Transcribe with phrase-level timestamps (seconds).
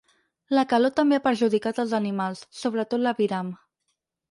[0.57, 3.55] La calor també ha perjudicat els animals, sobretot l’aviram.